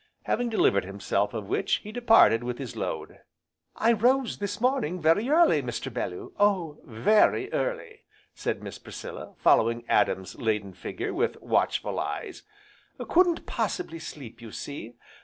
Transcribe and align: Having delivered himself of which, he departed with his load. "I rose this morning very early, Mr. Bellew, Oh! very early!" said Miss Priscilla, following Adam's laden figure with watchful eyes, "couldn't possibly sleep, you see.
Having 0.23 0.49
delivered 0.49 0.83
himself 0.83 1.31
of 1.31 1.45
which, 1.47 1.75
he 1.83 1.91
departed 1.91 2.43
with 2.43 2.57
his 2.57 2.75
load. 2.75 3.19
"I 3.75 3.91
rose 3.93 4.39
this 4.39 4.59
morning 4.59 4.99
very 4.99 5.29
early, 5.29 5.61
Mr. 5.61 5.93
Bellew, 5.93 6.33
Oh! 6.39 6.79
very 6.85 7.53
early!" 7.53 7.99
said 8.33 8.63
Miss 8.63 8.79
Priscilla, 8.79 9.35
following 9.37 9.85
Adam's 9.87 10.33
laden 10.39 10.73
figure 10.73 11.13
with 11.13 11.39
watchful 11.39 11.99
eyes, 11.99 12.41
"couldn't 13.09 13.45
possibly 13.45 13.99
sleep, 13.99 14.41
you 14.41 14.51
see. 14.51 14.95